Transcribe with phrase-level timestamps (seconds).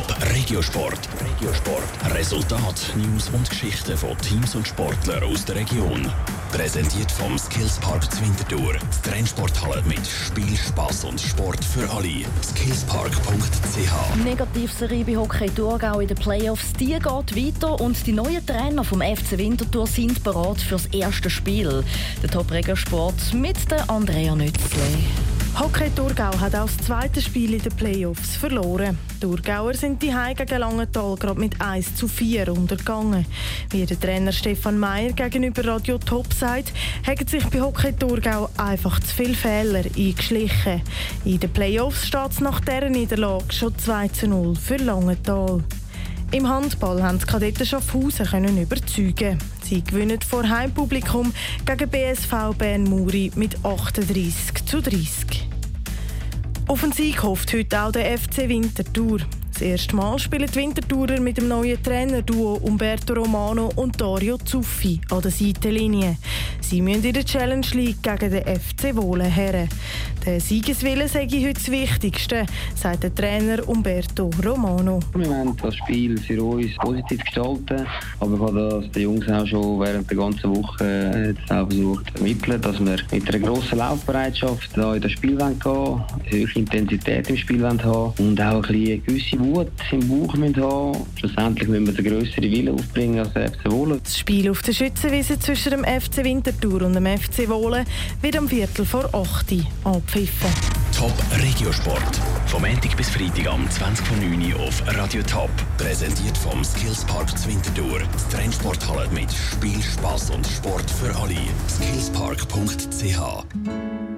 [0.00, 0.98] Top Regiosport.
[1.20, 2.14] Regiosport.
[2.14, 6.10] Resultat, News und Geschichten von Teams und Sportlern aus der Region.
[6.52, 8.74] Präsentiert vom Skillspark Zwintertour.
[8.74, 12.24] Die Trennsporthalle mit Spiel, Spass und Sport für alle.
[12.42, 18.84] Skillspark.ch Negativserie bei Hockey Thurgau in den Playoffs, die geht weiter und die neuen Trainer
[18.84, 21.84] vom FC Winterthur sind bereit fürs erste Spiel.
[22.22, 25.39] Der Top Regiosport mit der Andrea Nützle.
[25.58, 28.98] Hockey Thurgau hat auch das zweite Spiel in den Playoffs verloren.
[29.16, 33.26] Die Thurgauer sind die Heim gegen Langenthal gerade mit 1 zu 4 untergegangen.
[33.70, 36.72] Wie der Trainer Stefan Meyer gegenüber Radio Top sagt,
[37.06, 40.82] haben sich bei Hockey Thurgau einfach zu viele Fehler eingeschlichen.
[41.24, 45.62] In den Playoffs steht es nach dieser Niederlage schon 2 zu 0 für Langenthal.
[46.32, 49.38] Im Handball haben die Kadetten Schaffhausen können überzeugen.
[49.70, 51.32] Sie gewinnen vor Heimpublikum
[51.64, 55.46] gegen BSV Bern Muri mit 38 zu 30.
[56.66, 59.20] Auf den Sieg hofft heute auch der FC Winterthur.
[59.52, 65.00] Das erste Mal spielen die Winterthurer mit dem neuen Trainerduo Umberto Romano und Dario Zuffi
[65.08, 66.16] an der Seitenlinie.
[66.60, 69.68] Sie müssen in der Challenge League gegen den FC Wohlen her.
[70.26, 75.00] Der Siegeswille sei heute das Wichtigste, sagt der Trainer Umberto Romano.
[75.14, 77.86] Wir wollen das Spiel für uns positiv gestalten,
[78.18, 82.06] aber ich habe das den Jungs auch schon während der ganzen Woche äh, auch versucht
[82.08, 86.40] zu vermitteln, dass wir mit einer grossen Laufbereitschaft da in das Spiel gehen wollen, eine
[86.40, 91.06] hohe Intensität im Spiel haben und auch ein bisschen eine gewisse Wut im Bauch haben.
[91.18, 94.00] Schlussendlich müssen wir den grösseren Willen aufbringen als der FC Wohlen.
[94.02, 97.86] Das Spiel auf der Schützenwiese zwischen dem FC Winterthur und dem FC Wohlen
[98.20, 99.64] wird am Viertel vor 8 Uhr
[100.10, 100.50] abpfiffen.
[100.96, 102.20] Top Regiosport.
[102.46, 105.50] Vom Montag bis Freitag am 20.09 Uhr auf Radio Top.
[105.78, 108.00] Präsentiert vom Skillspark Zwintertour.
[108.00, 111.36] Die Trennsporthalle mit Spiel, Spass und Sport für alle.
[111.68, 114.09] Skillspark.ch